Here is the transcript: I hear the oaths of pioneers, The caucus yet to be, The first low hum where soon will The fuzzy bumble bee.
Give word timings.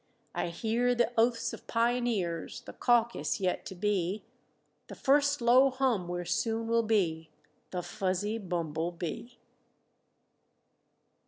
I 0.33 0.47
hear 0.47 0.95
the 0.95 1.11
oaths 1.15 1.53
of 1.53 1.67
pioneers, 1.67 2.61
The 2.61 2.73
caucus 2.73 3.39
yet 3.39 3.67
to 3.67 3.75
be, 3.75 4.23
The 4.87 4.95
first 4.95 5.41
low 5.41 5.69
hum 5.69 6.07
where 6.07 6.25
soon 6.25 6.67
will 6.67 6.81
The 6.81 7.27
fuzzy 7.83 8.39
bumble 8.39 8.91
bee. 8.91 9.37